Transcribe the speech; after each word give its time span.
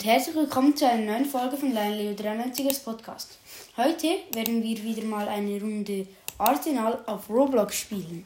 und 0.00 0.06
herzlich 0.06 0.34
willkommen 0.34 0.74
zu 0.74 0.88
einer 0.88 1.12
neuen 1.12 1.26
Folge 1.26 1.58
von 1.58 1.72
Lion 1.72 1.92
Leo 1.92 2.14
93 2.14 2.82
Podcast. 2.82 3.38
Heute 3.76 4.06
werden 4.32 4.62
wir 4.62 4.82
wieder 4.82 5.04
mal 5.04 5.28
eine 5.28 5.60
Runde 5.60 6.06
Arsenal 6.38 7.02
auf 7.04 7.28
Roblox 7.28 7.80
spielen. 7.80 8.24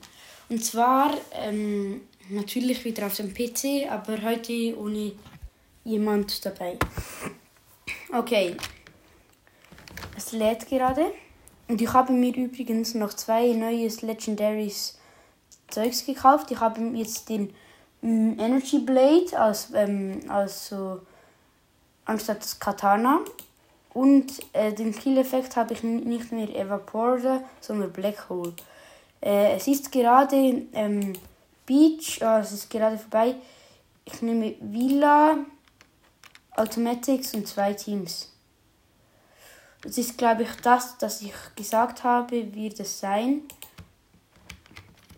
Und 0.48 0.64
zwar 0.64 1.12
ähm, 1.32 2.02
natürlich 2.28 2.84
wieder 2.84 3.06
auf 3.06 3.16
dem 3.16 3.34
PC, 3.34 3.90
aber 3.90 4.22
heute 4.22 4.78
ohne 4.78 5.14
jemand 5.82 6.46
dabei. 6.46 6.78
Okay, 8.12 8.56
es 10.16 10.30
lädt 10.30 10.68
gerade. 10.68 11.06
Und 11.66 11.82
ich 11.82 11.92
habe 11.92 12.12
mir 12.12 12.36
übrigens 12.36 12.94
noch 12.94 13.14
zwei 13.14 13.48
neues 13.48 14.00
Legendaries 14.02 14.96
Zeugs 15.70 16.06
gekauft. 16.06 16.52
Ich 16.52 16.60
habe 16.60 16.80
jetzt 16.94 17.28
den 17.28 17.52
mm, 18.00 18.38
Energy 18.38 18.78
Blade 18.78 19.36
als, 19.36 19.72
ähm, 19.74 20.20
als 20.28 20.68
so 20.68 21.00
anstatt 22.04 22.40
das 22.40 22.58
Katana. 22.58 23.20
Und 23.92 24.32
äh, 24.52 24.72
den 24.72 24.92
Kill-Effekt 24.92 25.56
habe 25.56 25.72
ich 25.72 25.82
nicht 25.82 26.32
mehr 26.32 26.48
Evaporator, 26.48 27.44
sondern 27.60 27.92
Black 27.92 28.28
Hole. 28.28 28.52
Äh, 29.22 29.54
es 29.56 29.68
ist 29.68 29.92
gerade 29.92 30.66
ähm, 30.72 31.12
Beach, 31.64 32.20
oh, 32.20 32.38
es 32.40 32.52
ist 32.52 32.68
gerade 32.68 32.98
vorbei. 32.98 33.36
Ich 34.04 34.20
nehme 34.20 34.56
Villa, 34.60 35.38
Automatics 36.56 37.34
und 37.34 37.46
zwei 37.46 37.72
Teams. 37.72 38.30
Das 39.82 39.96
ist, 39.96 40.18
glaube 40.18 40.42
ich, 40.42 40.50
das, 40.62 40.98
das 40.98 41.22
ich 41.22 41.34
gesagt 41.56 42.04
habe, 42.04 42.54
wird 42.54 42.80
es 42.80 43.00
sein. 43.00 43.42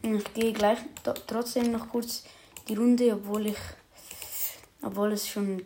Ich 0.02 0.34
gehe 0.34 0.52
gleich 0.52 0.78
trotzdem 1.26 1.72
noch 1.72 1.88
kurz 1.88 2.24
die 2.68 2.74
Runde, 2.74 3.12
obwohl 3.14 3.46
ich, 3.46 3.58
obwohl 4.82 5.12
es 5.12 5.28
schon 5.28 5.62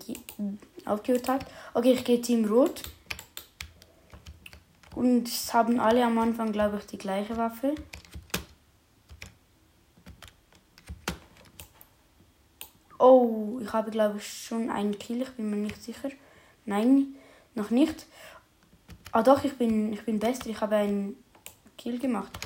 aufgehört 0.86 1.28
hat. 1.28 1.46
Okay, 1.74 1.92
ich 1.92 2.04
gehe 2.04 2.20
Team 2.20 2.44
Rot. 2.44 2.82
Und 4.95 5.28
es 5.28 5.54
haben 5.54 5.80
alle 5.80 6.04
am 6.04 6.18
Anfang, 6.18 6.52
glaube 6.52 6.78
ich, 6.78 6.87
die 6.87 6.98
gleiche 6.98 7.37
Waffe. 7.37 7.74
Oh, 12.98 13.59
ich 13.62 13.72
habe, 13.72 13.90
glaube 13.90 14.18
ich, 14.18 14.26
schon 14.26 14.68
einen 14.68 14.98
Kill. 14.98 15.22
Ich 15.22 15.30
bin 15.30 15.48
mir 15.48 15.56
nicht 15.56 15.82
sicher. 15.82 16.10
Nein, 16.66 17.15
noch 17.54 17.70
nicht. 17.70 18.06
Ah 19.12 19.22
doch, 19.22 19.42
ich 19.42 19.56
bin, 19.56 19.92
ich 19.92 20.04
bin 20.04 20.18
bester. 20.18 20.50
Ich 20.50 20.60
habe 20.60 20.76
einen 20.76 21.16
Kill 21.78 21.98
gemacht. 21.98 22.38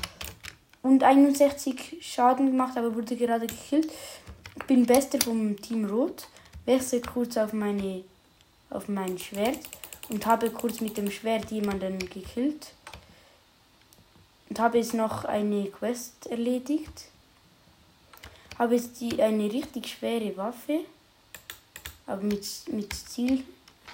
Und 0.81 1.03
61 1.03 1.99
Schaden 2.01 2.47
gemacht, 2.47 2.77
aber 2.77 2.95
wurde 2.95 3.17
gerade 3.17 3.47
gekillt. 3.47 3.91
Ich 4.57 4.65
bin 4.65 4.87
bester 4.87 5.19
vom 5.21 5.57
Team 5.61 5.87
Rot. 5.87 6.29
Wechsle 6.67 7.01
kurz 7.01 7.37
auf 7.37 7.53
meine 7.53 8.05
auf 8.75 8.89
mein 8.89 9.19
Schwert 9.19 9.61
und 10.09 10.27
habe 10.27 10.51
kurz 10.51 10.81
mit 10.81 10.97
dem 10.97 11.11
Schwert 11.11 11.51
jemanden 11.51 11.99
gekillt. 11.99 12.73
Und 14.49 14.59
habe 14.59 14.79
jetzt 14.79 14.95
noch 14.95 15.25
eine 15.25 15.67
Quest 15.71 16.27
erledigt. 16.27 17.09
Habe 18.59 18.77
jetzt 18.77 19.01
die, 19.01 19.21
eine 19.23 19.51
richtig 19.51 19.89
schwere 19.89 20.37
Waffe. 20.37 20.81
Aber 22.07 22.23
mit, 22.23 22.47
mit 22.69 22.93
Ziel, 22.93 23.45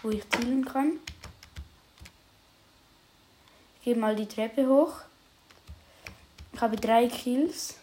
wo 0.03 0.11
ich 0.11 0.29
zielen 0.31 0.65
kann. 0.65 0.99
Ich 3.79 3.85
gehe 3.85 3.97
mal 3.97 4.17
die 4.17 4.27
Treppe 4.27 4.69
hoch. 4.69 4.95
Ich 6.53 6.61
habe 6.61 6.77
drei 6.77 7.07
Kills. 7.07 7.77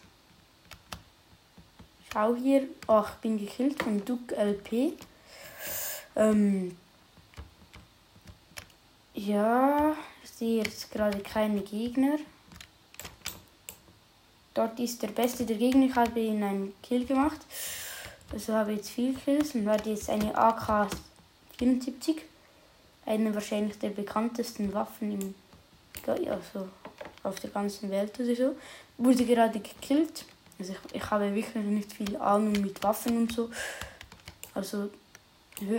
Schau 2.12 2.34
hier. 2.34 2.68
Oh, 2.86 3.02
ich 3.02 3.20
bin 3.20 3.38
gekillt 3.38 3.82
von 3.82 4.04
Duke 4.04 4.36
LP. 4.36 4.92
Ähm, 6.14 6.76
ja, 9.18 9.96
ich 10.22 10.30
sehe 10.30 10.62
jetzt 10.62 10.90
gerade 10.90 11.18
keine 11.20 11.60
Gegner. 11.60 12.18
Dort 14.54 14.78
ist 14.78 15.02
der 15.02 15.08
beste 15.08 15.44
der 15.44 15.56
Gegner. 15.56 15.86
Ich 15.86 15.94
habe 15.94 16.20
ihn 16.20 16.42
einen 16.42 16.74
Kill 16.82 17.04
gemacht. 17.04 17.40
Also 18.32 18.52
habe 18.52 18.72
ich 18.72 18.78
jetzt 18.78 18.90
viel 18.90 19.14
Kills 19.14 19.54
und 19.54 19.66
werde 19.66 19.90
jetzt 19.90 20.08
eine 20.08 20.34
AK-74. 20.36 22.18
Eine 23.06 23.34
wahrscheinlich 23.34 23.78
der 23.78 23.90
bekanntesten 23.90 24.72
Waffen 24.72 25.12
im, 25.12 25.34
also 26.06 26.68
auf 27.22 27.40
der 27.40 27.50
ganzen 27.50 27.90
Welt 27.90 28.18
oder 28.20 28.36
so. 28.36 28.56
Wurde 28.98 29.24
gerade 29.24 29.58
gekillt. 29.58 30.24
Also 30.58 30.72
ich, 30.72 30.94
ich 30.94 31.10
habe 31.10 31.34
wirklich 31.34 31.64
nicht 31.64 31.92
viel 31.92 32.16
Ahnung 32.16 32.52
mit 32.52 32.82
Waffen 32.82 33.16
und 33.16 33.32
so. 33.32 33.50
Also 34.54 34.90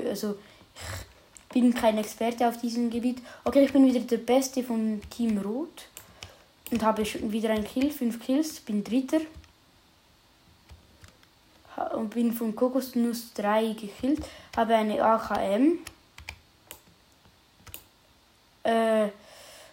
also 0.10 0.38
ich 0.76 1.19
bin 1.50 1.74
kein 1.74 1.98
Experte 1.98 2.48
auf 2.48 2.58
diesem 2.58 2.90
Gebiet. 2.90 3.22
Okay, 3.44 3.64
ich 3.66 3.74
bin 3.74 3.86
wieder 3.86 4.00
der 4.00 4.18
Beste 4.18 4.64
von 4.64 5.02
Team 5.10 5.40
Rot. 5.40 5.88
Und 6.72 6.84
habe 6.84 7.04
schon 7.04 7.32
wieder 7.32 7.50
einen 7.50 7.66
Kill, 7.66 7.90
5 7.90 8.20
Kills, 8.20 8.60
bin 8.60 8.84
Dritter. 8.84 9.22
Und 11.96 12.12
bin 12.12 12.32
von 12.34 12.56
Kokosnuss 12.56 13.34
3 13.34 13.74
gekillt. 13.74 14.24
Habe 14.56 14.76
eine 14.76 15.04
AKM. 15.04 15.80
Äh, 18.64 19.08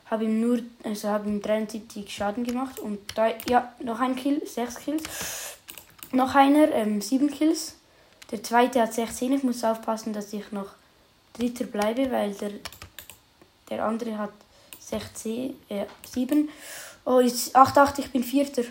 habe 0.07 0.25
ihm 0.25 0.41
nur, 0.41 0.61
also 0.85 1.09
habe 1.09 1.29
ihm 1.29 1.43
73 1.43 2.15
Schaden 2.15 2.45
gemacht. 2.45 2.79
Und 2.79 2.99
da, 3.15 3.29
ja, 3.49 3.75
noch 3.83 4.01
ein 4.01 4.17
Kill, 4.17 4.47
6 4.47 4.77
Kills. 4.77 5.03
Noch 6.13 6.35
einer, 6.35 6.73
ähm, 6.73 7.03
7 7.03 7.31
Kills. 7.31 7.75
Der 8.31 8.43
zweite 8.43 8.81
hat 8.81 8.95
16. 8.95 9.33
Ich 9.33 9.43
muss 9.43 9.63
aufpassen, 9.65 10.15
dass 10.15 10.33
ich 10.33 10.51
noch 10.53 10.71
Dritter 11.37 11.65
bleibe, 11.65 12.11
weil 12.11 12.33
der, 12.35 12.53
der 13.69 13.85
andere 13.85 14.19
hat 14.19 14.33
16, 14.81 15.55
äh, 15.69 15.87
7. 16.09 16.49
Oh, 17.05 17.21
jetzt 17.21 17.55
8, 17.55 17.79
8, 17.79 17.99
ich 17.99 18.11
bin 18.11 18.23
Vierter. 18.23 18.63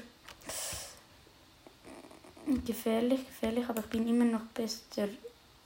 Gefährlich, 2.65 3.25
gefährlich, 3.25 3.65
aber 3.67 3.81
ich 3.81 3.87
bin 3.87 4.07
immer 4.07 4.25
noch 4.25 4.45
bester 4.53 5.07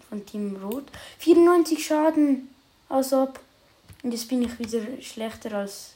von 0.07 0.25
Team 0.25 0.55
Rot. 0.63 0.85
94 1.19 1.85
Schaden, 1.85 2.49
als 2.87 3.13
ob. 3.13 3.39
Und 4.01 4.11
jetzt 4.11 4.29
bin 4.29 4.41
ich 4.41 4.57
wieder 4.57 4.81
schlechter 5.01 5.53
als 5.57 5.93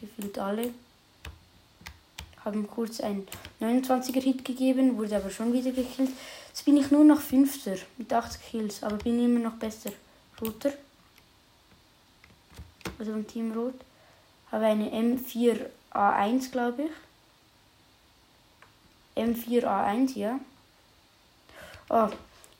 gefühlt 0.00 0.38
alle. 0.38 0.72
Haben 2.44 2.68
kurz 2.68 3.00
einen 3.00 3.26
29er 3.60 4.20
Hit 4.20 4.44
gegeben, 4.44 4.96
wurde 4.96 5.16
aber 5.16 5.30
schon 5.30 5.52
wieder 5.52 5.72
gekillt. 5.72 6.10
Jetzt 6.48 6.64
bin 6.64 6.76
ich 6.76 6.90
nur 6.90 7.04
noch 7.04 7.20
Fünfter 7.20 7.76
mit 7.96 8.12
80 8.12 8.40
Kills, 8.50 8.82
aber 8.82 8.96
bin 8.96 9.22
immer 9.22 9.40
noch 9.40 9.54
besser. 9.54 9.90
Roter. 10.40 10.72
Also 12.98 13.12
vom 13.12 13.26
Team 13.26 13.52
Rot. 13.52 13.74
Habe 14.50 14.66
eine 14.66 14.90
M4A1, 14.90 16.50
glaube 16.50 16.84
ich. 16.84 16.90
M4A1, 19.22 20.16
ja. 20.16 20.40
Oh, 21.90 22.08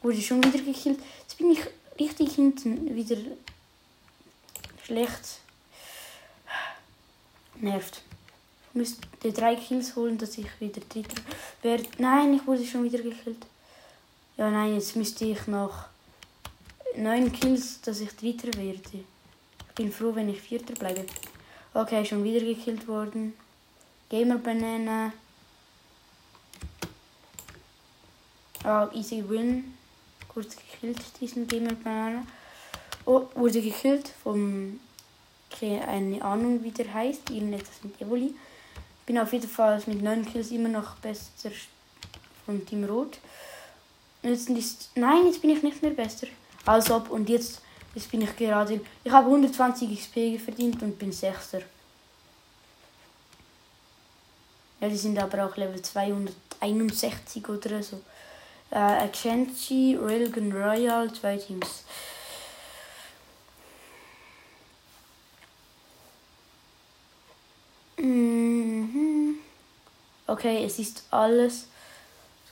wurde 0.02 0.20
schon 0.20 0.42
wieder 0.42 0.62
gekillt. 0.62 1.00
Jetzt 1.20 1.38
bin 1.38 1.52
ich 1.52 1.60
richtig 1.98 2.34
hinten 2.34 2.94
wieder 2.94 3.16
schlecht. 4.84 5.40
Nervt. 7.56 8.02
Ich 8.68 8.74
müsste 8.74 9.32
drei 9.32 9.56
Kills 9.56 9.96
holen, 9.96 10.18
dass 10.18 10.38
ich 10.38 10.46
wieder 10.60 10.80
dritter 10.80 11.20
werde. 11.62 11.84
Nein, 11.98 12.34
ich 12.34 12.46
wurde 12.46 12.64
schon 12.64 12.84
wieder 12.84 13.02
gekillt. 13.02 13.46
Ja, 14.36 14.50
nein, 14.50 14.74
jetzt 14.74 14.94
müsste 14.94 15.24
ich 15.24 15.46
noch 15.46 15.86
9 16.98 17.32
Kills, 17.32 17.80
dass 17.80 18.00
ich 18.00 18.10
Dritter 18.16 18.52
werde. 18.58 18.80
Ich 19.68 19.74
bin 19.74 19.92
froh, 19.92 20.14
wenn 20.14 20.28
ich 20.28 20.40
Vierter 20.40 20.74
bleibe. 20.74 21.06
Okay, 21.72 22.04
schon 22.04 22.24
wieder 22.24 22.40
gekillt 22.40 22.88
worden. 22.88 23.34
Gamer 24.08 24.38
Banana. 24.38 25.12
Oh, 28.64 28.88
easy 28.94 29.22
win. 29.28 29.74
Kurz 30.26 30.56
gekillt, 30.56 31.00
diesen 31.20 31.46
Gamer 31.46 31.74
Banana. 31.74 32.26
Oh, 33.04 33.28
wurde 33.34 33.62
gekillt 33.62 34.10
vom. 34.22 34.80
Keine 35.50 36.20
Ahnung, 36.22 36.64
wie 36.64 36.72
der 36.72 36.92
heißt. 36.92 37.30
Irgendetwas 37.30 37.84
mit 37.84 38.00
Evoli. 38.00 38.34
Bin 39.06 39.18
auf 39.18 39.32
jeden 39.32 39.48
Fall 39.48 39.80
mit 39.86 40.02
9 40.02 40.26
Kills 40.26 40.50
immer 40.50 40.68
noch 40.68 40.96
besser 40.96 41.50
von 42.44 42.66
Team 42.66 42.84
Rot. 42.84 43.18
Jetzt 44.22 44.50
ist, 44.50 44.90
nein, 44.96 45.26
jetzt 45.26 45.40
bin 45.40 45.50
ich 45.50 45.62
nicht 45.62 45.80
mehr 45.80 45.92
besser. 45.92 46.26
Als 46.68 46.90
ob. 46.90 47.08
Und 47.08 47.30
jetzt, 47.30 47.62
jetzt 47.94 48.10
bin 48.10 48.20
ich 48.20 48.36
gerade. 48.36 48.78
Ich 49.02 49.10
habe 49.10 49.26
120 49.26 49.98
XP 49.98 50.38
verdient 50.38 50.82
und 50.82 50.98
bin 50.98 51.10
Sechster. 51.10 51.62
Ja, 54.78 54.88
die 54.90 54.96
sind 54.96 55.18
aber 55.18 55.46
auch 55.46 55.56
Level 55.56 55.80
261 55.80 57.48
oder 57.48 57.82
so. 57.82 58.02
Äh, 58.70 58.76
Accenture, 58.76 60.04
Railgun 60.04 60.52
Royal, 60.52 61.10
zwei 61.14 61.38
Teams. 61.38 61.84
Mhm. 67.96 69.36
Okay, 70.26 70.64
es 70.66 70.78
ist 70.78 71.02
alles 71.10 71.64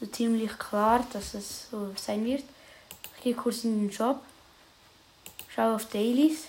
so 0.00 0.06
ziemlich 0.06 0.58
klar, 0.58 1.06
dass 1.12 1.34
es 1.34 1.68
so 1.70 1.92
sein 1.96 2.24
wird. 2.24 2.44
Gehe 3.26 3.34
kurz 3.34 3.64
in 3.64 3.88
den 3.88 3.92
Shop. 3.92 4.22
schaue 5.52 5.74
auf 5.74 5.86
Dailies, 5.86 6.44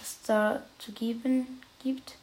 was 0.00 0.08
es 0.08 0.22
da 0.22 0.62
zu 0.78 0.92
geben 0.92 1.60
gibt. 1.82 2.14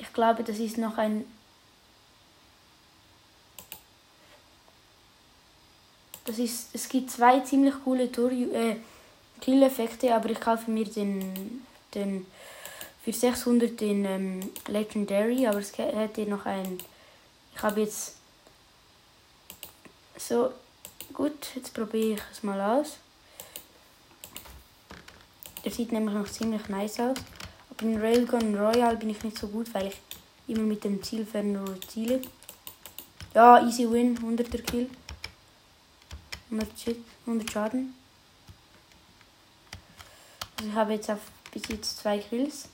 Ich 0.00 0.12
glaube, 0.12 0.42
das 0.42 0.58
ist 0.58 0.76
noch 0.76 0.98
ein 0.98 1.24
Das 6.24 6.40
ist, 6.40 6.70
es 6.72 6.88
gibt 6.88 7.12
zwei 7.12 7.38
ziemlich 7.40 7.74
coole 7.84 8.10
Tour, 8.10 8.32
äh, 8.32 8.74
Kill-Effekte, 9.40 10.12
aber 10.12 10.30
ich 10.30 10.40
kaufe 10.40 10.68
mir 10.68 10.86
den, 10.86 11.64
den 11.94 12.26
für 13.04 13.12
600 13.12 13.80
den 13.80 14.04
ähm, 14.04 14.50
Legendary, 14.66 15.46
aber 15.46 15.60
es 15.60 15.78
hätte 15.78 16.22
noch 16.22 16.44
ein. 16.46 16.80
Ich 17.54 17.62
habe 17.62 17.80
jetzt 17.80 18.14
so 20.16 20.52
gut, 21.12 21.54
jetzt 21.54 21.72
probiere 21.74 22.14
ich 22.14 22.22
es 22.32 22.42
mal 22.42 22.60
aus. 22.60 22.98
Der 25.64 25.72
sieht 25.72 25.92
nämlich 25.92 26.14
noch 26.14 26.28
ziemlich 26.30 26.68
nice 26.68 27.00
aus. 27.00 27.16
Aber 27.70 27.82
in 27.82 28.00
Railgun 28.00 28.54
Royal 28.54 28.96
bin 28.96 29.10
ich 29.10 29.22
nicht 29.22 29.38
so 29.38 29.48
gut, 29.48 29.72
weil 29.72 29.88
ich 29.88 30.00
immer 30.46 30.62
mit 30.62 30.84
dem 30.84 31.02
Zielfernrohr 31.02 31.80
ziele. 31.88 32.20
Ja, 33.34 33.66
easy 33.66 33.90
win, 33.90 34.18
100er 34.18 34.62
Kill. 34.62 34.90
100 36.50 37.50
Schaden. 37.50 37.94
Also 40.56 40.70
ich 40.70 40.74
habe 40.74 40.92
jetzt 40.92 41.10
auf 41.10 41.20
bis 41.50 41.62
jetzt 41.68 41.98
zwei 41.98 42.18
Kills. 42.18 42.68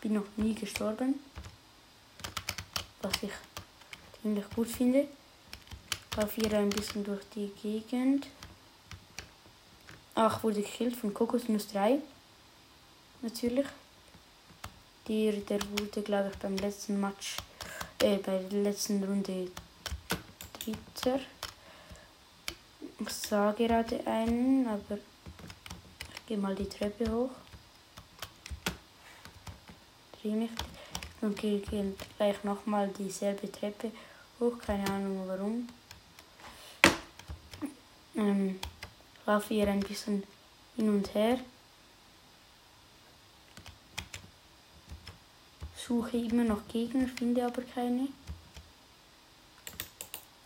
Bin 0.00 0.14
noch 0.14 0.26
nie 0.36 0.54
gestorben. 0.54 1.20
Was 3.02 3.22
ich 3.22 3.32
ziemlich 4.26 4.50
gut 4.50 4.66
finde. 4.66 5.06
Laufe 6.16 6.40
hier 6.40 6.58
ein 6.58 6.70
bisschen 6.70 7.04
durch 7.04 7.22
die 7.36 7.52
Gegend. 7.62 8.26
Ach, 10.16 10.42
wurde 10.42 10.62
gekillt 10.62 10.96
von 10.96 11.14
Kokosnuss 11.14 11.68
3. 11.68 12.00
Natürlich. 13.22 13.66
Der, 15.06 15.32
der 15.32 15.60
wurde, 15.70 16.02
glaube 16.02 16.30
ich, 16.32 16.38
beim 16.38 16.56
letzten 16.56 17.00
Match, 17.00 17.36
äh, 18.02 18.16
bei 18.16 18.38
der 18.38 18.62
letzten 18.64 19.04
Runde 19.04 19.48
Dritter. 20.58 21.20
Ich 22.98 23.10
sah 23.10 23.52
gerade 23.52 24.04
einen, 24.08 24.66
aber 24.66 24.98
ich 26.14 26.26
gehe 26.26 26.38
mal 26.38 26.56
die 26.56 26.68
Treppe 26.68 27.08
hoch. 27.12 27.30
Drehe 30.20 30.34
mich 30.34 30.50
und 31.20 31.38
gehe 31.38 31.62
gleich 32.18 32.42
nochmal 32.42 32.88
dieselbe 32.88 33.52
Treppe 33.52 33.92
hoch. 34.40 34.58
Keine 34.64 34.88
Ahnung 34.90 35.22
warum. 35.26 35.68
Ähm, 38.16 38.58
laufe 39.26 39.54
hier 39.54 39.68
ein 39.68 39.80
bisschen 39.80 40.22
hin 40.76 40.88
und 40.88 41.14
her. 41.14 41.38
Suche 45.76 46.16
immer 46.16 46.44
noch 46.44 46.66
Gegner, 46.68 47.06
finde 47.06 47.46
aber 47.46 47.62
keine. 47.62 48.08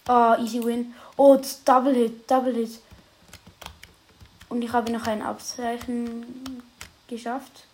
Ah, 0.07 0.35
oh, 0.35 0.43
easy 0.43 0.63
win. 0.63 0.95
Oh, 1.17 1.41
Double 1.65 1.95
Hit, 1.95 2.31
Double 2.31 2.55
Hit. 2.55 2.81
Und 4.49 4.63
ich 4.63 4.73
habe 4.73 4.91
noch 4.91 5.07
ein 5.07 5.23
Abzeichen 5.23 6.63
geschafft. 7.07 7.65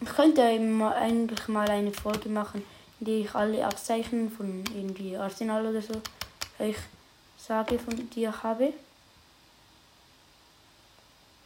Ich 0.00 0.08
könnte 0.08 0.42
eigentlich 0.42 1.46
mal 1.48 1.68
eine 1.68 1.92
Folge 1.92 2.28
machen, 2.28 2.64
der 3.04 3.18
ich 3.18 3.34
alle 3.34 3.66
Abzeichen 3.66 4.30
von 4.30 4.64
irgendwie 4.74 5.16
Arsenal 5.16 5.66
oder 5.66 5.82
so 5.82 6.00
euch 6.58 6.76
sage, 7.36 7.78
von 7.78 8.08
die 8.10 8.24
ich 8.24 8.42
habe. 8.42 8.72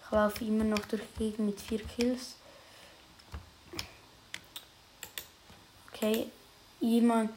Ich 0.05 0.11
laufe 0.11 0.45
immer 0.45 0.65
noch 0.65 0.85
durch 0.87 1.03
die 1.15 1.25
Gegend 1.25 1.47
mit 1.47 1.61
vier 1.61 1.83
Kills. 1.83 2.35
Okay, 5.93 6.27
jemand 6.81 7.31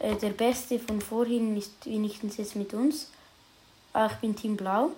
äh, 0.00 0.16
der 0.16 0.30
Beste 0.30 0.80
von 0.80 1.00
vorhin 1.00 1.56
ist 1.56 1.86
wenigstens 1.86 2.38
jetzt 2.38 2.56
mit 2.56 2.74
uns. 2.74 3.10
Ah, 3.92 4.08
ich 4.12 4.16
bin 4.16 4.34
Team 4.34 4.56
Blau. 4.56 4.90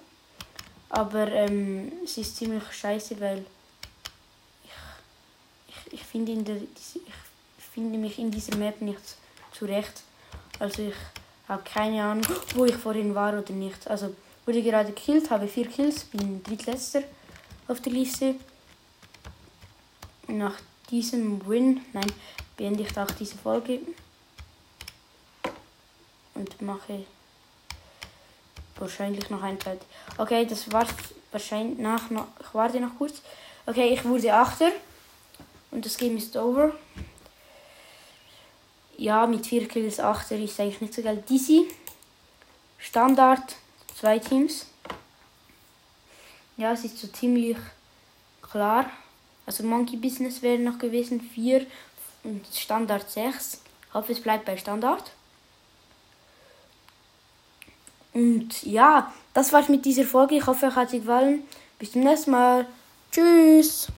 Aber 0.88 1.30
ähm, 1.30 1.92
es 2.04 2.16
ist 2.16 2.36
ziemlich 2.36 2.64
scheiße, 2.72 3.20
weil 3.20 3.44
ich, 4.64 4.70
ich, 5.68 5.92
ich, 5.94 6.02
finde, 6.02 6.32
in 6.32 6.44
der, 6.44 6.56
ich 6.56 7.23
finde 7.74 7.98
mich 7.98 8.18
in 8.20 8.30
dieser 8.30 8.56
Map 8.56 8.80
nicht 8.80 9.00
zurecht. 9.52 10.02
Also 10.60 10.82
ich 10.82 10.94
habe 11.48 11.62
keine 11.64 12.04
Ahnung, 12.04 12.26
wo 12.54 12.64
ich 12.64 12.76
vorhin 12.76 13.14
war 13.14 13.36
oder 13.36 13.52
nicht. 13.52 13.88
Also 13.88 14.14
wurde 14.46 14.62
gerade 14.62 14.92
gekillt, 14.92 15.28
habe 15.30 15.48
vier 15.48 15.66
Kills, 15.66 16.04
bin 16.04 16.42
drittletzter 16.44 17.02
auf 17.66 17.80
der 17.80 17.92
Liste. 17.92 18.36
Nach 20.28 20.54
diesem 20.88 21.46
Win, 21.46 21.80
nein, 21.92 22.10
beende 22.56 22.84
ich 22.84 22.96
auch 22.96 23.10
diese 23.10 23.36
Folge 23.36 23.80
und 26.34 26.62
mache 26.62 27.04
wahrscheinlich 28.76 29.28
noch 29.30 29.42
ein 29.42 29.58
Pad. 29.58 29.78
Okay, 30.16 30.46
das 30.46 30.70
war's 30.72 30.88
wahrscheinlich 31.32 31.78
nach 31.78 32.08
noch. 32.10 32.28
Ich 32.40 32.54
warte 32.54 32.80
noch 32.80 32.96
kurz. 32.96 33.20
Okay, 33.66 33.92
ich 33.92 34.04
wurde 34.04 34.32
Achter 34.32 34.70
und 35.70 35.84
das 35.84 35.96
Game 35.96 36.16
ist 36.16 36.36
over. 36.36 36.72
Ja, 38.96 39.26
mit 39.26 39.46
4 39.46 39.68
Kills 39.68 40.00
Achter 40.00 40.36
ist 40.38 40.58
eigentlich 40.60 40.80
nicht 40.80 40.94
so 40.94 41.02
geil. 41.02 41.22
Dizzy, 41.28 41.66
Standard, 42.78 43.56
zwei 43.98 44.18
Teams. 44.18 44.66
Ja, 46.56 46.72
es 46.72 46.84
ist 46.84 46.98
so 46.98 47.08
ziemlich 47.08 47.56
klar. 48.42 48.90
Also 49.46 49.64
Monkey 49.64 49.96
Business 49.96 50.42
wäre 50.42 50.58
noch 50.58 50.78
gewesen 50.78 51.20
4 51.20 51.66
und 52.22 52.46
Standard 52.54 53.10
6. 53.10 53.60
Ich 53.88 53.94
hoffe, 53.94 54.12
es 54.12 54.20
bleibt 54.20 54.44
bei 54.44 54.56
Standard. 54.56 55.12
Und 58.12 58.62
ja, 58.62 59.12
das 59.34 59.52
war's 59.52 59.68
mit 59.68 59.84
dieser 59.84 60.04
Folge. 60.04 60.36
Ich 60.36 60.46
hoffe, 60.46 60.66
euch 60.66 60.76
hat 60.76 60.90
sie 60.90 61.00
gefallen. 61.00 61.42
Bis 61.78 61.92
zum 61.92 62.02
nächsten 62.02 62.30
Mal. 62.30 62.66
Tschüss. 63.10 63.88